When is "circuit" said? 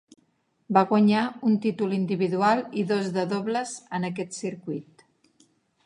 4.41-5.07